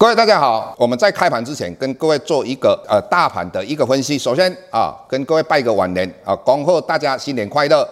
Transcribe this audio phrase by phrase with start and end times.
[0.00, 4.18] 各位大家好，我们在开盘之前跟各位做一个呃大盘的一个分析。
[4.18, 7.86] 首先啊，跟各位拜个晚年啊，恭贺大家新年快乐，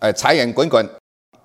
[0.00, 0.84] 呃，财源滚滚。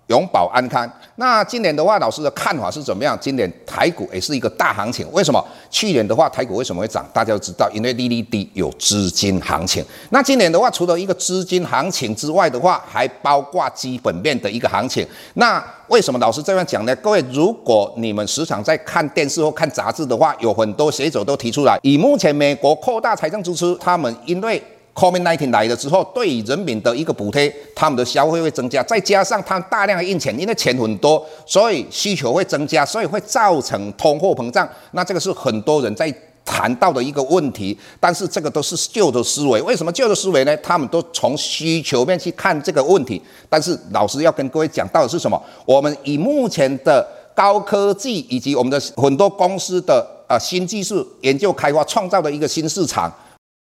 [0.08, 0.90] 永保安康。
[1.16, 3.18] 那今年的话，老师的看法是怎么样？
[3.20, 5.10] 今年台股也是一个大行情。
[5.12, 5.44] 为什么？
[5.70, 7.06] 去年的话，台股为什么会涨？
[7.14, 9.84] 大家都知道，因为利率低，有资金行情。
[10.10, 15.08] 那今年的话，除了一个资金行情之外的话，还包括基本面的一个行情。
[15.36, 16.96] 那为什么老师这样讲呢？
[16.98, 24.62] 各位，如果你们时常在看电视或看杂志的话，有很多学者都提出来，以目前美国扩大财政支出，他们因为
[24.96, 34.68] COVID-19 来了之后，对于人民的一个补贴，他们的消费会增加，再加上他们大量的印钱，因为钱很多，所以需求会增加，所以会造成通货膨胀。
[34.92, 36.12] 那这个是很多人在
[36.46, 39.62] 谈到的一个问题，但是这个都是旧的思维。
[39.64, 40.56] 为什么旧的思维呢？
[40.58, 43.22] 他们都从需求面去看这个问题。
[43.50, 45.38] 但是老师要跟各位讲到的是什么？
[45.66, 53.14] 我们以目前的高科技以及我们的很多公司的呃新技术研究开发创造的一个新市场。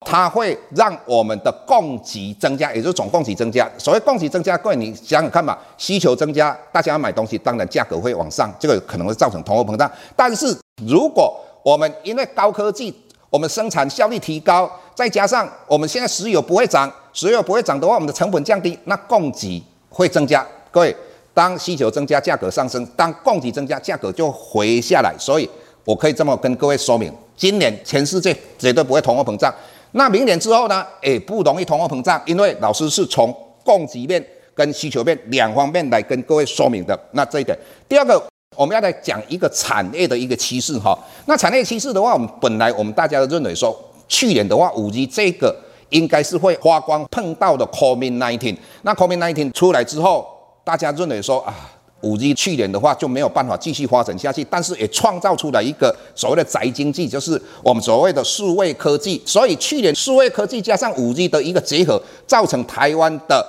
[0.05, 3.69] 它会让我们的供给增加，也就是总供给增加。
[3.77, 9.89] 所谓供给增加，各位你想想看吧，需求增加，大家要买东西，当然价格会往上，这个可能会造成通货膨胀。
[10.15, 12.93] 但是如果我们因为高科技，
[13.29, 20.45] 我们生产效率提高，再加上我们现在石油不会涨，石油不会涨的话，我们的成本降低，那供给会增加。
[20.69, 20.95] 各位，
[21.33, 25.15] 当需求增加，价格上升；当供给增加，价格就回下来。
[25.17, 25.49] 所以
[25.83, 29.51] 我可以这么跟各位说明，今年全世界绝对不会通货膨胀。
[29.93, 30.85] 那明年之后呢？
[31.01, 34.23] 也不容易通货膨胀，因为老师是从供给面
[34.55, 36.99] 跟需求面两方面来跟各位说明的。
[37.11, 38.21] 那这一点，第二个
[38.55, 40.97] 我们要来讲一个产业的一个趋势哈。
[41.27, 43.75] 那产业趋势的话，我们本来我们大家都认为说，
[44.07, 45.55] 去年的话五 G 这个
[45.89, 48.57] 应该是会发光碰到的 COVID-19。
[48.81, 50.27] 那 COVID-19 出来之后，
[50.63, 51.53] 大家认为说啊。
[52.03, 59.21] 五 G 去年的话就没有办法继续发展下去，但是也创造出来一个所谓的宅经济，就是我们所谓的数位科技。
[59.25, 63.43] 所以去年数位科技加上五 G 的一个结合，造成台湾的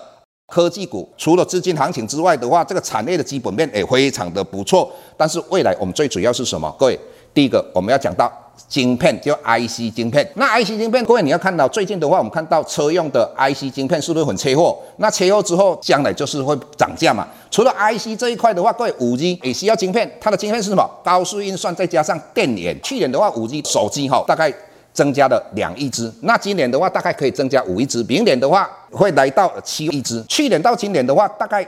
[0.47, 4.91] 科技股除了资金行情之外的话，这个产业的基本面也非常的不错。
[5.17, 6.75] 但是未来我们最主要是什么？
[6.79, 6.99] 各位，
[7.35, 8.44] 第一个我们要讲到。
[8.69, 14.77] 晶片叫 IC 晶片，那 IC 晶片，各位你要看到最近的话，我们看到车用的 IC 晶片是不是很缺货？
[14.97, 17.27] 那缺货之后，将来就是会涨价嘛。
[17.51, 20.89] 除了 IC 这一块的话，各位五 G 也需要晶片，它的晶片是什么？
[21.05, 22.77] 高速运算再加上电源。
[22.83, 24.53] 去年的话，五 G 手机哈大概
[24.93, 30.23] 增加了两亿只，那今年的话大概可以增加五亿只，明年的话会来到七亿只。
[30.29, 31.67] 去年到今年的话，大概。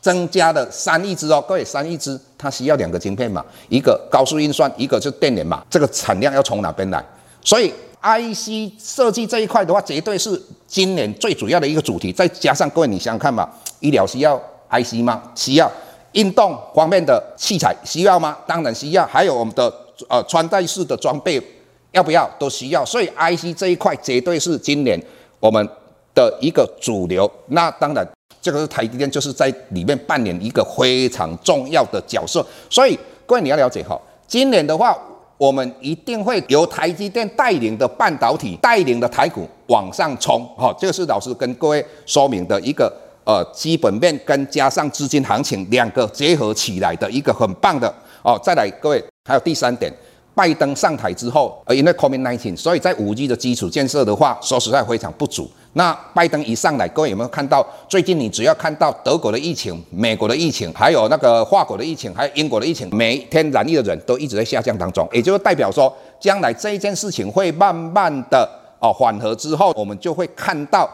[0.00, 7.04] 增加了三亿只哦，各位，三亿只它需要两个晶片嘛，一个高速运算，一个就电源嘛，这个产量要从哪边来？
[7.42, 12.12] 所以 IC 设计这一块的话，绝对是今年最主要的一个主题。
[12.12, 13.48] 再加上各位，你想想看嘛，
[13.80, 15.22] 医疗需要 IC 吗？
[15.34, 15.70] 需要。
[16.12, 18.36] 运动方面的器材需要吗？
[18.46, 19.04] 当然需要。
[19.06, 19.72] 还有我们的
[20.08, 21.42] 呃穿戴式的装备
[21.92, 22.30] 要不要？
[22.38, 22.84] 都需要。
[22.84, 25.00] 所以 IC 这一块绝对是今年
[25.40, 25.68] 我们
[26.14, 27.30] 的一个主流。
[27.48, 28.06] 那当然。
[28.46, 32.46] 这个是台积电，就是在里面扮演一个非常重要的角色。
[32.70, 32.96] 所以
[33.26, 34.96] 各位你要了解哈，今年的话，
[35.36, 40.46] 我们一定会由台积电带领的半导体带领的台股往上冲。
[40.56, 42.84] 哈，这个是老师跟各位说明的一个
[43.24, 47.92] 呃基本面跟加上资金行情两个结合起来的一个很棒的
[48.22, 48.38] 哦。
[48.40, 49.92] 再来，各位还有第三点。
[50.36, 55.50] 拜登上台之后，呃，因为 COVID-19，所以在五 G 的基础建设的话，说实在非常不足。
[55.72, 57.66] 那拜登一上来，各位有没有看到？
[57.88, 68.46] 最近你只要看到德国的疫情、美国的疫情，还有那个法国的疫情，还有英国的疫情，每天染疫的人都一直在下降当中，也就是代表说，将来这一件事情会慢慢的
[68.78, 70.86] 哦缓和之后，我们就会看到。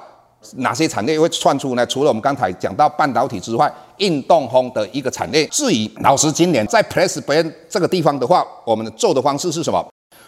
[0.56, 1.86] 哪些产业会窜出呢？
[1.86, 5.46] 除了我们刚才讲到半导体之外，运动风的一个产业。
[5.46, 9.86] 至于老师今年在 Press Plan 这个地方的话，我们做的方式是什么？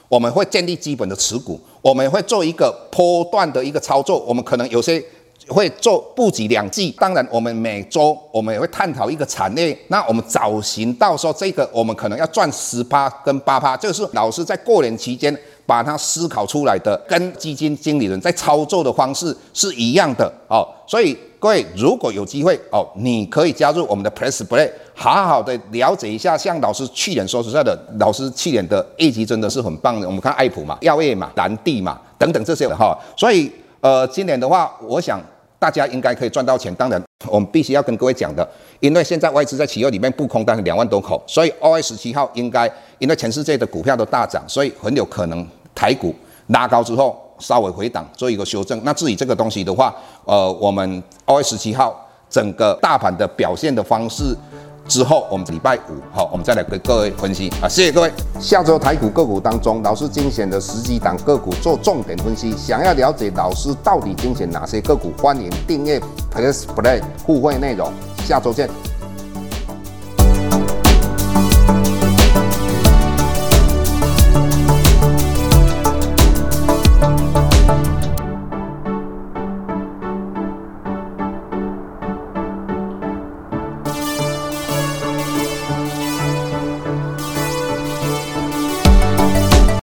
[0.09, 4.19] 我们会建立基本的持股，我们会做一个波段的一个操作。
[4.21, 5.03] 我们可能有些
[5.49, 6.95] 会做布局两季。
[6.99, 9.77] 当然，我们每周我们也会探讨一个产业。
[9.89, 15.37] 那我们找寻到说这个，我们可能要赚十趴跟八趴，就是老师在过年期间。
[15.67, 20.67] 把它思考出来的，跟基金经理人在操作的方式是一样的哦。
[20.87, 26.37] 所以各位如果有机会哦，你可以加入我们的 Press Play，好好的了解一下。
[26.37, 30.07] 像老师去年说实在的，老师去年的业绩真的是很棒的。
[30.07, 33.51] 我们看爱普嘛、药业嘛、蓝地嘛等等这些的哈、所以
[33.81, 35.21] 呃，今年的话，我想。
[35.59, 38.47] 大家应该可以赚到钱，当然我们必须要跟各位讲的，
[38.81, 46.15] 因为现在外资在企业里面布空单两万多口，所以二月十七号应该因为全世界的股票都大涨，所以很有可能台股
[46.49, 48.79] 拉高之后稍微回档做一个修正。
[48.85, 51.95] 那至于这个东西的话，呃，我们二月十七号
[52.29, 54.37] 整个大盘的表现的方式。
[54.87, 58.13] 之后，我们礼拜五好，我们再来跟各位分析啊，谢谢各位。
[58.41, 62.55] 下周台股个股当中，老师精选的十几档个股做重点分析。
[62.57, 66.01] 想要了解老师到底精选哪些个股，欢迎订阅
[66.33, 67.91] Plus Play 互惠内容。
[68.27, 68.69] 下周见。